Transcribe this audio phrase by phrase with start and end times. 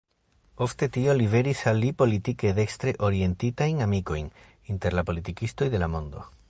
[0.65, 4.35] Ofte tio liveris al li politike dekstre-orientitajn amikojn
[4.75, 6.31] inter la politikistoj de la mondo.